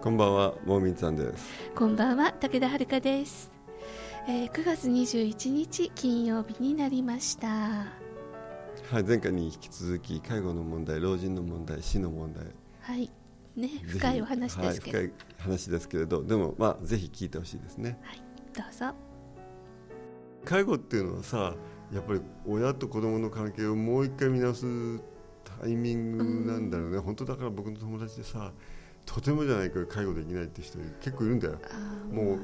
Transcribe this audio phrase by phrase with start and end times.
[0.00, 1.50] こんばんはモーミンさんです。
[1.74, 3.50] こんばんは武田遥です、
[4.28, 7.48] えー9月21日金曜日になりました。
[7.48, 12.44] はい前回に引き続き介護の問題老人の問題死の問題。
[12.80, 13.10] はい。
[13.56, 17.98] ね深いお話ですけど、はい、深い話ですけれどでもまあぜひ聞いてほしいですね。
[18.02, 18.22] はい、
[18.56, 18.94] どうぞ。
[20.44, 21.56] 介護っていうのはさ
[21.92, 24.64] やっぱり親と子供の関係をもう一回見直す
[25.60, 28.52] タイミングなんだろうね、本当だから僕の友達でさ
[29.08, 31.58] とてもじゃないけど介護できないって人結構いるんだよ。
[32.12, 32.38] もう,、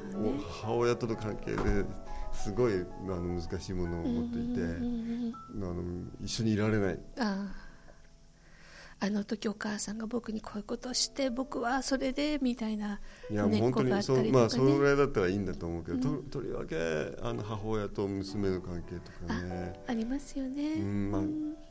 [0.61, 1.85] 母親との関係で
[2.33, 5.75] すごいあの難しいものを持っていて、あの
[6.23, 6.99] 一緒にいられない
[9.05, 14.23] あの時お母さんが僕にこういうことをして僕はそれでみたいないや、本当にこがあったりとかね。
[14.23, 16.75] そうまあそのぐらいだったらいいんだと思うけど、ととりわけ
[17.21, 19.73] あの母親と娘の関係とかね。
[19.87, 21.21] ありますよね、うんまあ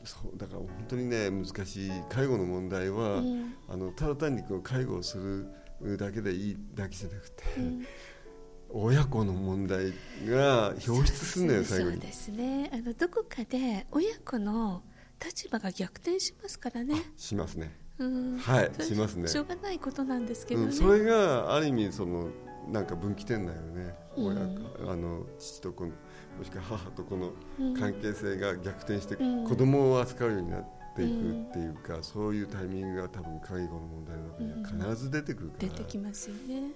[0.05, 3.53] そうだから本当にね難しい介護の問題は、うん。
[3.67, 7.85] あのただ単にこう介護をするだけでいいだけじゃなくて、うん。
[8.69, 9.93] 親子の問題
[10.25, 12.71] が表出するんだよ最後にそうですね。
[12.73, 14.83] あのどこかで親子の
[15.25, 19.27] 立場が逆転しますからね、しますね、うん、はいしますね。
[19.27, 22.29] しょうがないことなんですけどね、うん、それがある意味その
[22.71, 24.89] なんか分岐点だよね、うん。
[24.89, 25.91] あの父と子の
[26.37, 27.73] もしくは母と子のうん。
[27.75, 29.47] 関係性が逆転してうん。
[29.47, 34.27] 子供を扱うようになっていくっていうか、そういうタイミングが多分介護の問題の
[34.61, 36.71] 中には必ず出てくるから、出てきますよね、うん。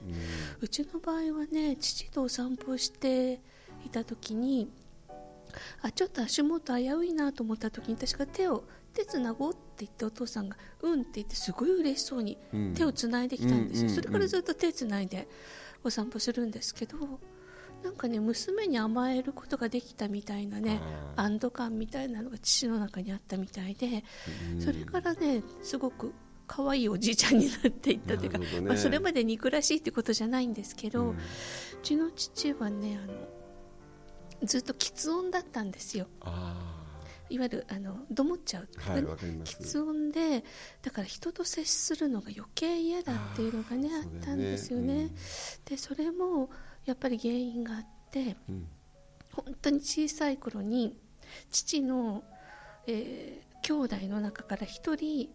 [0.62, 3.42] うちの場合はね父とお散歩して
[3.86, 4.70] いた時に
[5.82, 12.74] あちょっと足元危ういなと思った時に確か手を手つなごうって言ってお父さんが「うん」って言ってすごい嬉しそうにうん。
[12.74, 15.28] 手をつないできたんですよ、うんそれからずっと手つないで
[15.84, 16.98] お散歩するんですけど
[17.84, 20.82] なんかね娘に甘えることができたみたいなね
[21.16, 24.04] 安堵感みたいなのが父の中にあったみたいで
[24.54, 24.62] うん。
[24.62, 26.14] それからねすごく
[26.50, 31.18] 可愛いおじいちゃんになっていったというか、まあ、それまで憎らしいってことじゃないんですけど、ううん
[31.84, 33.14] ちの父はねあの
[34.44, 36.08] ずっと喫音だったんですよ。
[36.22, 36.76] あ
[37.30, 40.44] いわゆるあのどもっちゃうはい喫音で
[40.82, 45.10] だから人と接するのが余計嫌だっていうのがねあったんですよね。
[45.66, 46.50] でそれも
[46.86, 48.68] やっぱり原因があってうん。
[49.32, 50.98] 本当に小さい頃に
[51.52, 52.24] 父の、
[52.88, 55.30] えー兄弟の中から一人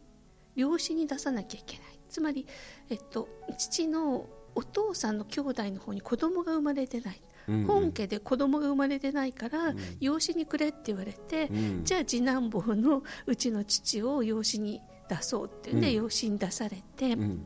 [0.55, 1.99] 養子に出さなきゃいけない。
[2.09, 2.47] つまり、
[2.89, 3.29] えっと、
[3.59, 9.77] 父のお父さんの兄弟の方に子供が生まれてない、うんうん本家で子供が生まれてないから、ん。
[10.01, 11.85] 養子にくれって言われて、うん。
[11.85, 15.81] じゃあ次男坊のうちの父を養子に出そうっていうん。
[15.81, 17.45] で、うん養子に出されて、うん。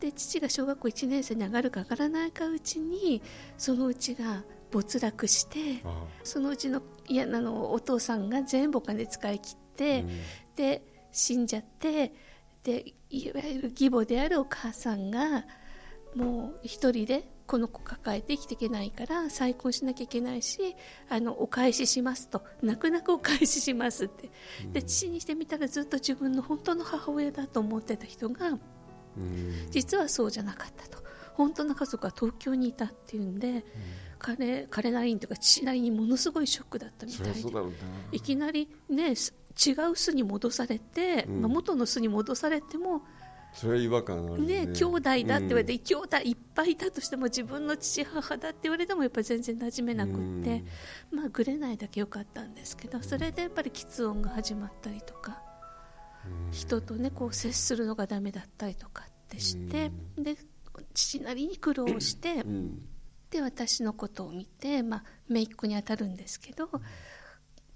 [0.00, 3.20] で父が小学校1年生に上がるか上がらないかうちに
[3.58, 10.10] そのうちが没落してあそのうちのいやあのお父さんが全部お金使い切って、うん。
[10.56, 10.82] で
[11.12, 12.12] 死んじゃって
[12.62, 15.44] でいわゆる義母であるお母さんが
[16.14, 20.76] もう一人でこの子抱えて生きていけないから再婚しなきゃいけないし
[21.08, 22.44] あのお返ししますと。
[22.62, 24.30] 泣く泣くお返ししますって。
[24.72, 28.52] で父にしてみたらずっと自分の本当の母親だと思ってた人がう
[29.20, 29.68] ん。
[29.72, 31.02] 実はそうじゃなかったと。
[31.34, 33.64] 本当の家族は東京にいたっていうんで、
[34.20, 37.40] 彼彼なりにというか父なりにものすごいショックだったみそたいで。
[38.12, 39.34] いきなり、ね、す
[39.66, 43.02] 違う巣に戻されて、元の巣に戻されても、な
[43.52, 44.66] それは違和感あるね。
[44.66, 45.78] ね兄弟だって言われて、うん。
[45.80, 50.64] 兄弟いっぱいいたとしても自分の父母だって言われてもやっぱり全然馴染めなくって、
[51.10, 55.42] まあ、ぐれないだけ良かったんですけどそれでやっぱり喫音が始まったりとか、
[56.52, 60.36] 人と、ね、こう接するのがダメだったりとかってして、で
[60.94, 62.42] 父なりに苦労して。
[62.42, 62.86] うん。
[63.30, 66.68] で私のことを見て、まあ、姪っ子に当たるんですけど、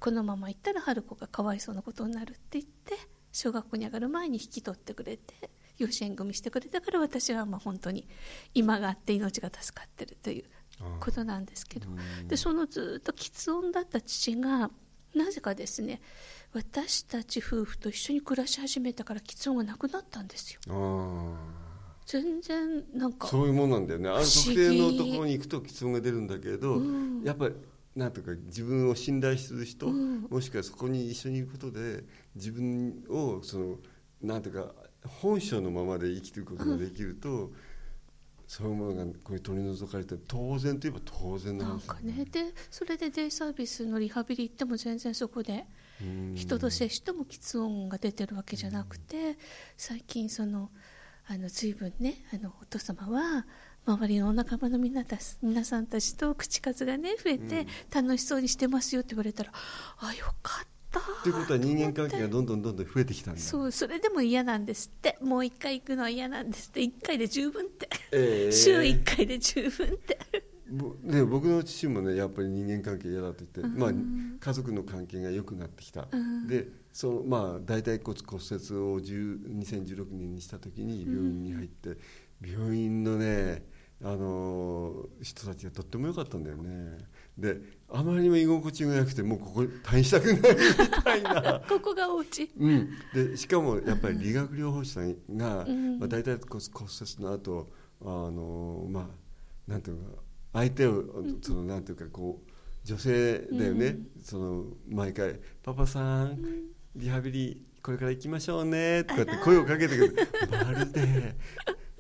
[0.01, 2.99] このまま行ったら春子がかわいそうなことになるって言って
[3.33, 8.07] 小学校に上がる前に引き取ってくれて養子縁組してくれたから私はまあ本当に
[8.55, 10.45] 今があって命が助かってるという
[11.01, 11.89] ことなんですけど。
[12.29, 14.71] でそのずっと喫音だった父が
[15.15, 16.01] なぜかですね
[16.53, 20.61] 私たち夫婦と一緒に暮らし始めたから喫音がなくなったんですよ。
[20.69, 21.65] あ
[22.07, 24.09] 全然なんかあそういうもんなんだよね。
[24.09, 26.81] ある特議定のところに行くと喫音が出るんだけど、
[27.25, 27.55] やっぱり
[27.97, 32.05] なんとか自分を信頼する人、もしくはそこに一緒にいることで
[32.35, 33.77] 自分をその
[34.23, 34.75] なんとか
[35.07, 37.51] 本性のままで生きていくことができると、
[38.47, 42.25] そういうものがこう取り除かれて当然といえば当然なんかね。
[42.25, 45.67] でそれでデイサービスのリハビリ行っても全然そこで
[46.35, 49.39] 人と接しても喫音が出てるわけじゃなくて
[49.77, 50.71] 最近その
[51.27, 53.47] あの随分ねあのお父様は
[53.87, 59.53] 周りのお仲間の皆た皆さんたちと口数がね増えて楽しそうにしてますよって言われたら、
[60.03, 60.74] うん、あよかった
[61.23, 63.41] ということは人間関係がどんどんどんどん増えてきたんだ。
[63.41, 65.19] そうそれでも嫌なんですって。
[65.21, 66.81] もう一回行くのは嫌なんですって。
[66.81, 70.19] 1回で十分って、えー、週1回で十分って
[71.03, 73.91] ね、僕の父もねやっぱり人間関係嫌だと言って、うん、まあ、
[74.41, 83.54] 家族の関係が良くなってきた、うん、でそのまあ大腿骨骨折を2016年にした時に病院に入って、うん、病院のね
[85.25, 86.99] 人たちがとっても良かったんだよね。
[87.39, 87.57] で
[87.89, 91.63] あまりにも居心地がなくてもうここ退院したくないみたいな。
[91.69, 97.73] ここがお家、うん、でしかもやっぱり理学療法士さんが、うん、まあ、大体骨骨折の後
[98.03, 100.23] あのまあなんていうか
[100.53, 101.05] 相手を
[101.43, 102.51] そのなんていうかこう
[102.85, 106.39] 女性だよね、うん、その毎回「パパさん。
[106.97, 110.17] リハビリこれから行きましょうね」とかって声をかけてくる。
[110.51, 111.35] まるで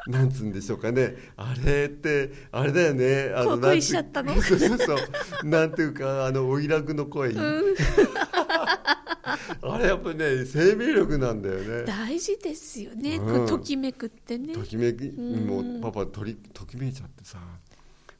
[0.08, 1.16] なんつうんでしょうかね。
[1.36, 3.32] あれってあれだよね。
[3.34, 4.04] あのなんてそう
[4.58, 4.94] そうそ
[5.42, 5.46] う。
[5.46, 7.74] なんていうかあのおいらくの声、うん、
[9.62, 11.84] あれやっぱりね生命力なんだよね。
[11.86, 14.52] 大事ですよね、うん、ときめくってね。
[14.52, 17.38] ときめき、もうパパとりときめいちゃってさ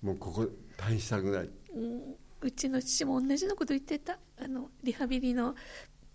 [0.01, 0.49] もうここ
[0.79, 4.19] 退院したぐらい、うん、うちの父も同じのこと言ってた。
[4.39, 5.55] あのリハビリの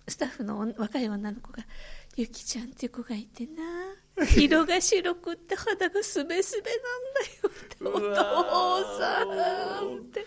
[0.07, 1.63] スタッフの若い女の子が
[2.17, 3.95] 「ゆきちゃんっていう子がいてな
[4.25, 6.71] 色が白くって肌がすべすべ
[7.83, 9.23] なんだよってお父さ
[9.83, 10.25] んって。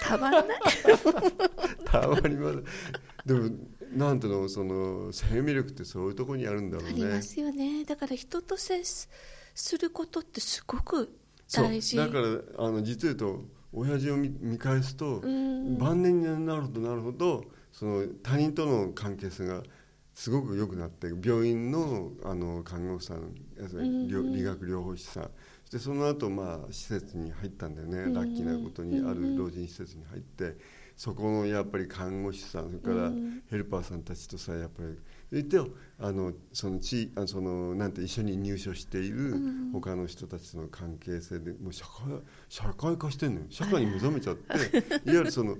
[0.00, 0.60] たまらない。
[1.84, 2.64] たまりません
[3.26, 3.50] でも
[3.96, 6.90] なんていうのその生命力ってそういうところにあるんだろうね。
[6.92, 7.84] ありますよね。
[7.84, 9.08] だから人と接
[9.54, 11.12] することってすごく
[11.52, 11.96] 大事。
[11.96, 19.62] だからあの実言うと親父を見見返すと、晩年になるほどなるほどその他人との関係性が
[20.14, 25.30] すごく良くなって病院のあの看護師さん理学療法士さん。
[25.70, 30.56] でその後まあ施設に入ったんだよね、ラッキーなことにある老人施設に入って
[30.96, 33.10] そこのやっぱり看護師さんそれから
[33.50, 34.96] ヘルパーさんたちとさやっぱり
[35.32, 35.68] 言ってよ
[35.98, 39.34] あのその地あそのなんて一緒に入所している
[39.72, 41.92] 他の人たちとの関係性でもう社会
[42.48, 43.46] 社会化してんのよ。
[43.50, 45.56] 社会に目覚めちゃっていわゆるその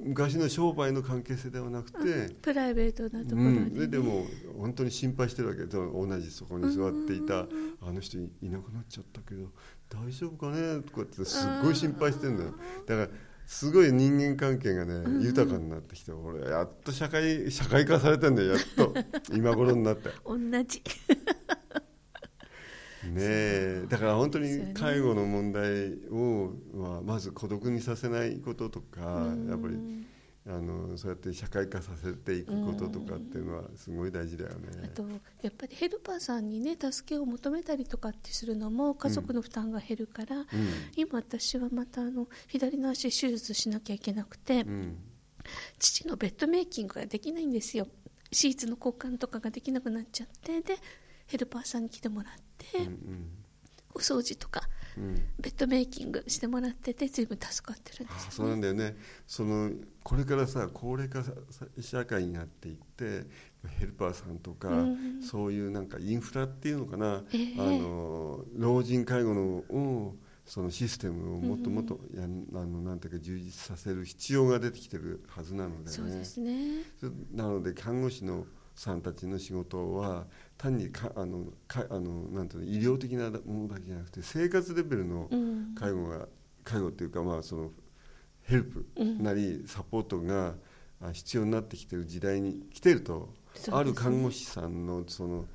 [0.00, 4.26] 昔の商売の関係性ではなくて、うん、プライベートなところに、ね、うん、でも
[4.58, 7.46] 本当に心配してるわけ同じそこに座っていた
[7.82, 9.48] あの人いなくなっちゃったけど
[9.88, 10.82] 大丈夫かね？
[10.82, 12.54] とかってすっごい心配してるんだよ。
[12.86, 13.08] だから
[13.46, 18.94] すごい人間関係がね、豊かになってきて俺やっと社会社会化されてんだよやっと。
[19.34, 20.10] 今頃になって。
[20.26, 20.82] 同じ
[23.04, 29.00] ねだから本当に介護の問題を、まあ、まず孤独にさせないこととか
[29.48, 30.06] やっぱり
[30.48, 34.68] あのそうやって社会化させていくこととかっていうのはすごい大事だよね。
[34.82, 35.02] あと
[35.42, 40.46] やっぱりヘルパーさんにね助けを求めたりとかってするのも家族の負担が減るから、うん、
[40.96, 44.96] 今私はまたあの左の足手術しなきゃいけなくて、うん、
[45.78, 47.86] 父のベッドメイキングができないんですよ。
[48.32, 50.76] シーツの交換とかができなくなっちゃってで
[51.28, 53.28] ヘルパーさんに来てもらって、うんうん、
[53.94, 54.62] お掃除とか、
[54.96, 58.96] うん、ベッドメイキングしてもらってて随分助かってるんです、ね、そうなんだよね。
[59.26, 59.70] その
[60.02, 61.22] これからさ高齢化
[61.80, 63.26] 社会になっていって
[63.78, 70.16] ヘルパーさんとか、うん、そういうなんかインフラっていうのかな、えー、あの老人介護のを
[70.46, 75.90] そのシステムをもっともっとや、うん、あのなんていうか充実させる必要が出てきてるはずなのでね。
[75.90, 76.84] そうですね。
[77.34, 78.46] なので看護師の
[78.78, 85.28] さんたちの仕事は単にかあのかあのなんていうの医療的なものだけじゃなくて生活レベルの
[85.76, 86.28] 介護が、うん、
[86.62, 87.70] 介護っていうかまあその
[88.42, 90.54] ヘルプなりサポートが
[91.12, 95.46] 必要になってきてる時代に来てると、ね、ある看護師さんのその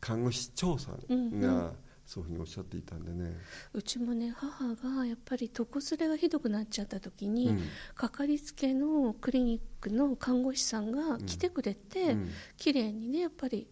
[0.00, 1.74] 看護師長さんが、
[2.12, 3.38] そういうふうにおっしゃっていたんでね。
[3.72, 7.62] うちもね母がやっぱり床ずれがひどくなっちゃった時に、うん、
[7.94, 13.66] かかりつけのクリニックの看護師さんが来てくれて、うん、綺麗にねやっぱり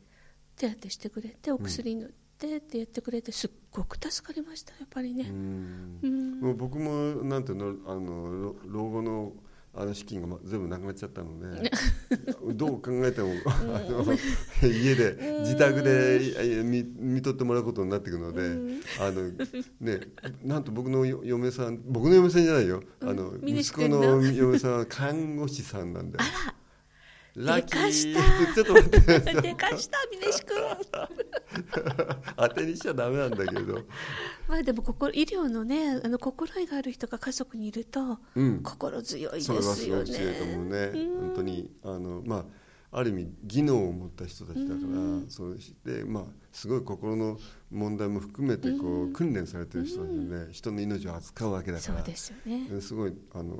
[0.56, 5.26] 手当てしてくれてお薬塗ってってやってくれてすっごく助かりましたやっぱりね。
[5.28, 6.40] うん。
[6.40, 9.34] もう僕もなんていうのあの老後の
[9.72, 11.70] あの資金が全部なくなっちゃったので
[12.54, 14.04] どう考えても あの
[14.62, 18.42] 家で自宅で見見とってもらうことになっていくので、
[19.00, 19.30] あの
[19.80, 20.00] ね、
[20.42, 22.82] なんと僕の嫁さん僕の嫁さんじゃないよ。
[23.00, 26.30] あの息子の嫁さんは看護師さんなんだよ。
[27.36, 28.14] ラッキー。
[28.54, 30.56] ちょっと待ってでかした峰志君
[32.48, 33.82] 当てにしちゃダメなんだけど。
[34.48, 38.62] まあでも心医療のねあの心得がある人が家族にいると、うん。
[38.62, 40.54] 心強いですそれはよすごく強いとね。
[40.54, 41.20] 思うねうん。
[41.20, 42.44] 本当にあのまあ
[42.92, 45.26] ある意味技能を持った人たちだから、うん。
[45.28, 47.38] そうしてまあすごい心の
[47.70, 49.12] 問題も含めてこう、うん。
[49.12, 52.68] 訓練されてる人たちでね、人の命を扱うわけだからそうですよね。
[52.70, 53.56] うんすごいあの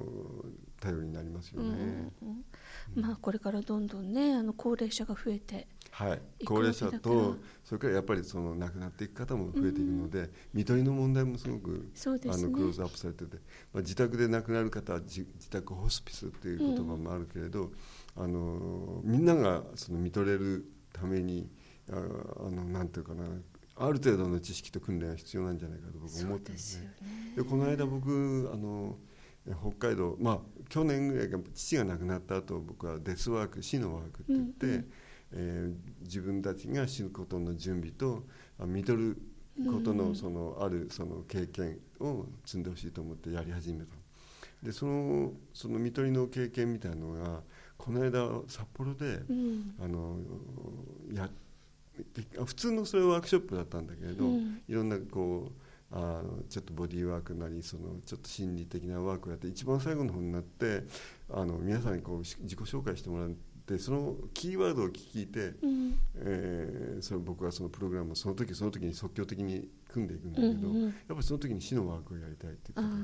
[0.81, 2.13] 頼りになりますようんね。
[2.23, 3.03] うん。
[3.03, 12.21] まあこれからどんどんねあの高齢者が増えて、はい、高齢者とそれからやっぱりその亡くなっていく方も増えていくので、看取りの問題もすごくすね。
[12.29, 13.37] あのクローズアップされてて、
[13.73, 17.73] まあ、自宅で亡くなる方は自自宅ホスピスっていう言葉もあるけれど、
[18.17, 21.51] あのみんながその見とれるために
[21.91, 23.25] ああのなんていうかな
[23.77, 27.43] ある程度の知識と訓練が必要なんじゃないかと僕思ってるんで。
[27.43, 27.49] ね。
[27.49, 28.97] この間僕あの
[29.77, 34.93] 北海道まあ去年ぐらいか父が亡くなった後僕はデスワーク死のワークって言って、うんうん
[35.33, 38.25] えー自分たちが死ぬことの準備と
[38.59, 39.17] あ見とる
[39.65, 43.95] ことのそのあるその経験を積んでほしいと思ってやり始めた。
[44.63, 47.43] でそのその見とりの経験みたいなのが
[47.79, 49.75] この間札幌でうん。
[49.81, 50.19] あの
[51.13, 51.31] や
[52.45, 54.63] 普通のそれはワークショップだったんだけれど、うん。
[54.67, 55.53] いろんなこ
[55.93, 60.85] うあのちょっとボディーワークなりそのちょっと心理的なワークをやって一番最後の方になって
[61.31, 63.37] あの皆さんにこうし自己紹介してもらって
[63.79, 65.95] そのキーワードを聞いて、うん。
[66.17, 72.97] えーそれ僕はそのプログラムをその時その時に即興的に組んでいくんだけど、うんうんやっぱりその時に死のワークをやりたいっていう方が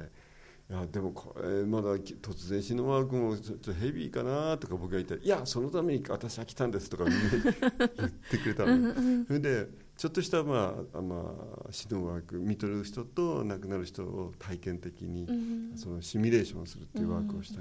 [0.00, 0.32] いて。
[0.70, 11.34] いやでもこれまだき突然死のワークもちょっとヘビーかなとか僕が言ったら「いやそのために私は来たんです」とか 言ってくれたの、うんうんそれでちょっとした、まああま
[11.68, 17.60] あ、死のワーク見とる人と亡くなる人を体験的に、うんそのシミュレーションするっていうワークをして、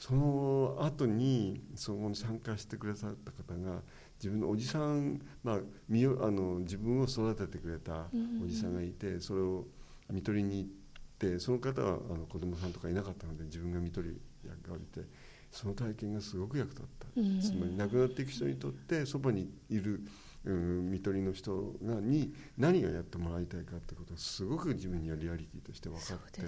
[0.00, 3.82] その後にそこに参加してくださった方が
[4.16, 5.58] 自分のおじさん、まあ、
[5.90, 8.06] みよあの自分を育ててくれた
[8.42, 9.66] おじさんがいて、それを
[10.08, 10.70] 看取りに行っ
[11.18, 15.02] てその方はあの子供さんとかいなかったので自分が看取り役割で
[15.50, 17.40] その体験がすごく役立った、うん。
[17.40, 20.00] つまり亡くなっていく人にとってそばにいる
[20.46, 26.40] うん看取りの人がに何をやってもらいたいかってことがすごく自分にはリアリティとして分かって。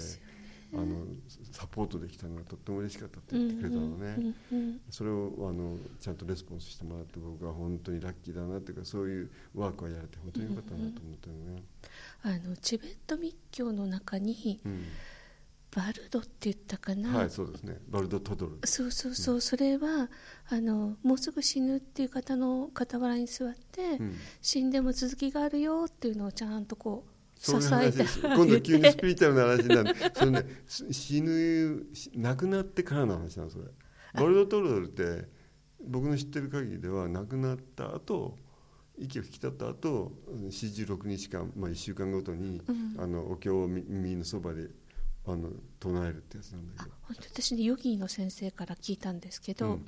[0.74, 1.04] あの
[1.50, 11.62] サポートできたのがとっても嬉しかったって言ってくれたのね、うんうんうんそれをあのちゃんとレスポンスしてもらって僕は本当にラッキーだなっていうかそういうワークをやれて本当によかったなと思ったよね。
[12.22, 14.84] あのチベット密教の中にうん。
[15.74, 17.78] バルドって言ったかな、はいそうですね。
[17.88, 20.10] バルド・トドルそうそうそう、それは
[20.50, 24.16] あのもうすぐ死ぬっていう方の傍らに座って、うん。
[24.42, 27.11] 死んでも続きがあるよっていうのをちゃんとこう支
[27.42, 28.20] そういう話です。
[28.20, 29.96] 今度急にスピリチュアルな話になる。
[30.14, 33.64] それねし死ぬし亡くなってからの話なのそれ。
[34.14, 35.28] バルド・トドルって
[35.84, 38.36] 僕の知ってる限りでは亡くなった後
[38.96, 42.94] 息を引き取った後46日間、まあ、1週間ごとに、うん。
[43.02, 44.68] あのお経を耳のそばで
[45.24, 46.96] あの唱えるってやつなんだけど。
[47.02, 49.86] 本当私ねヨギーの先生から聞いたんですけど、うん。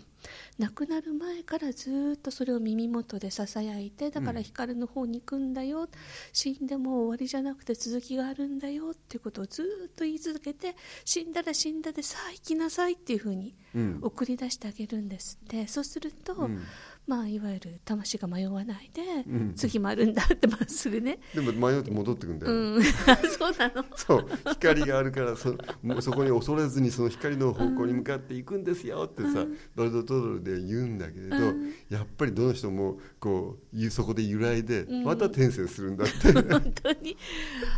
[0.59, 5.89] 亡くなる前からずっとそれを耳元でささやいてだから光の方に行くんだよ、
[6.33, 13.99] 死んでも終わりじゃなくて続きがあるんだよっていうことをずっと言い続けて死んだら死んだでさあ生きなさいっていうふうにうん。
[14.03, 15.67] 送り出してあげるんですって。
[15.67, 16.63] そうすると、うん
[17.07, 19.55] まあいわゆる魂が迷わないで、うん。
[19.55, 22.83] 次もあるんだってまっすぐね、でも迷って戻ってくんだよ、うん、
[23.39, 23.85] そうなの？
[23.95, 24.27] そう。
[24.53, 31.73] 光があるからそもう そこに恐れずにその光の方向に向かっていくんですよってさ、バルド・トドルで言うんだけれど、うん。
[31.91, 35.05] やっぱりどの人もこうゆそこで揺らいでうん。
[35.05, 37.17] また転生するんだって、 本当に。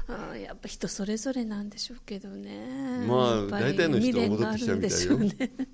[0.06, 3.04] あーやっぱ人それぞれなんでしょうけどね。
[3.09, 4.88] まあ大体の人は戻ってきちゃうみ
[5.33, 5.49] たいよ。
[5.49, 5.68] ね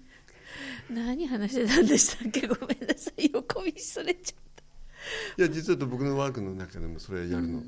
[0.91, 2.47] 何話してたんでしたっけ？
[2.47, 3.31] ごめんなさい。
[3.33, 4.43] 横道それちゃっ
[5.37, 5.43] た。
[5.43, 7.63] いや実は僕のワークの中でもそれやるの、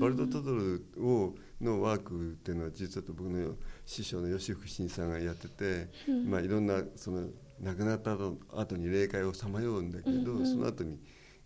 [0.00, 3.54] バルド・トドルをのワークっていうのは実は僕の
[3.86, 5.88] 師匠の吉福新さんがやってて、
[6.26, 7.28] まあ、いろんなその
[7.60, 10.98] 亡くなった後後に霊界をさまようんだけど、その後に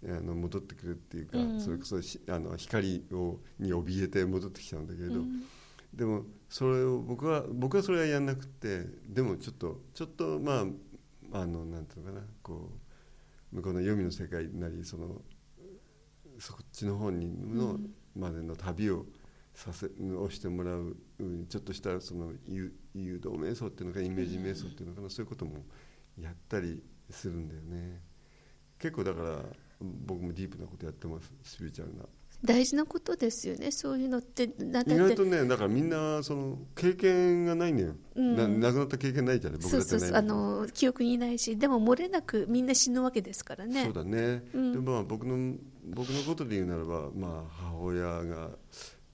[0.07, 1.61] あの戻ってくるっていうか、うん。
[1.61, 5.21] それこそしあの光をに怯えて戻ってきちゃうんだけれど、
[5.93, 10.65] でもそれを僕は僕はそれはやんなくてでもちょっとちょっとまあ
[11.35, 12.71] あのなんていうのかなこ
[13.53, 15.21] う向こうの黄泉の世界なりその
[16.39, 17.79] そっちの方にの、
[18.17, 19.05] までの旅を
[19.53, 19.87] させ
[20.17, 25.65] をしてもらう、うんちょっとしたその誘誘導瞑想っていうのかイメージ瞑想っていうのかな、そういうことも
[26.21, 28.01] やったりするんだよね。
[28.79, 29.43] 結構だから
[29.81, 32.05] 僕もディープなことやってますスピリチュアルな
[32.45, 33.71] 大事なことですよね。
[33.71, 34.95] そういうのってだって。
[34.95, 38.37] 意外とねだからみんなその経験がないんだよ、うん。
[38.37, 39.61] な亡くなった経験ないじゃない？
[39.61, 43.85] 僕だってなあの記憶にないしでも漏れなくみんな死ぬわけですからね。
[43.85, 44.73] そうだね、うん。
[44.73, 48.51] でまあ僕の僕のことで言うならば、まあ、母親が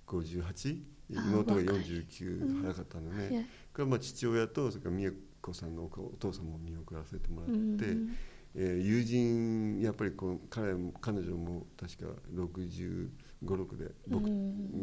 [0.06, 8.16] 58妹が49早かったのね、うん、まあ父親とそれから美恵子さんのお父さんも見送らせてもらって、うん
[8.54, 13.08] えー、友人やっぱりこう彼彼女も確か6
[13.44, 14.24] 5 6で僕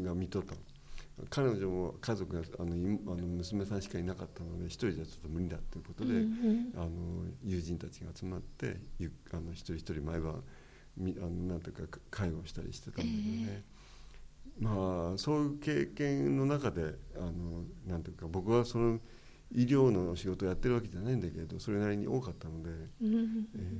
[0.03, 0.61] が見とったの。
[1.31, 6.89] 彼女も家族があのあの娘さんしかいなかったので一人じゃちょっと無理だということで、うんうん、あの
[7.43, 10.43] 友人たちが集まってゆあの一人一人毎晩
[10.95, 18.99] みあのなんていうか介護したりしてたんだけどね、えー、まあそういう経験の中であのなんていうか僕はその
[19.51, 22.69] 医療の仕事をやってるわけじゃないんだけどそれなりに多かったので、
[23.01, 23.79] えー、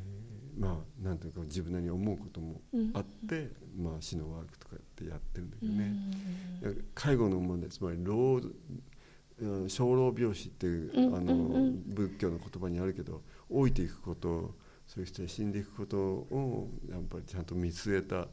[0.57, 2.61] まあなんていうか自分なりに思うことも
[2.93, 5.93] あって、うん、まあ死のワークとかってやってるんだけどね、
[6.63, 8.41] うん、介護の問題つまり老
[9.67, 13.21] 生老病死っていう、あの仏教の言葉にあるけど
[13.51, 14.55] 老いていくこと
[14.87, 18.27] そういう人が死んでいくことをやっぱりちゃんと見据えた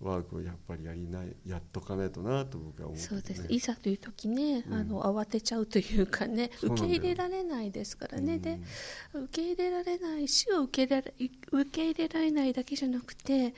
[0.00, 3.46] ワークをやっぱりやりないやっとかないとなと僕は思って、ね、そうです。
[3.50, 8.60] いざという時ね、うん、あの慌てちゃうというかね受け入れられないですからね、うん、で
[9.12, 11.12] 受け入れられない死を受けられ
[11.52, 13.54] 受け入れられないだけじゃなくて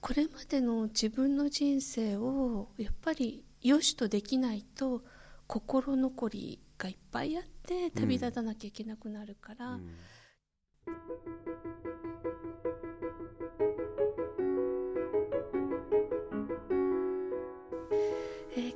[0.00, 5.02] これまでの自分の人生をやっぱり良しとできないと
[5.46, 9.72] 心残りがいっぱいあって旅立たなきゃいけなくなるから。
[9.72, 9.94] うん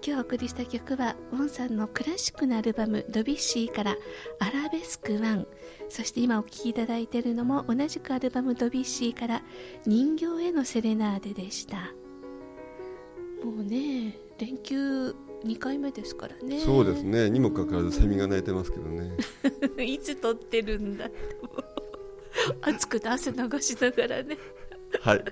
[0.07, 3.97] 今日お送りした曲はウォンさんのクラシックなアルバム「ドビュッシー」から
[4.39, 5.49] 「アラベスクワン」
[5.91, 9.43] そして今お聴きいただいているのも同じくアルバム「ドビュッシー」から
[9.85, 11.93] 「人形へのセレナーデ」でした。
[13.45, 16.61] もうね連休2回目ですからね。
[16.61, 17.29] そうですね。
[17.29, 19.17] にもかかわらずセミが鳴いてますけどね。
[19.85, 21.17] いつ撮ってるんだって
[22.63, 24.39] 暑くて汗流しながらね
[25.03, 25.25] はい、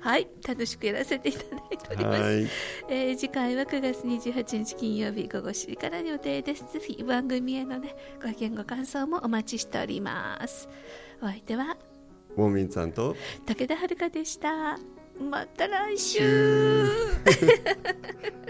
[0.00, 2.22] はい、楽しくやらせていただいております。
[2.88, 6.64] えー、次回は9月28日金曜日午後7時からの予定です。
[6.72, 10.68] ぜひ番組へのねご意見ご感想もお待ちしております。
[11.22, 11.76] お相手は？
[12.36, 13.14] ウォンミンさんと？
[13.46, 14.78] 武田遥でした。
[15.20, 16.88] また来週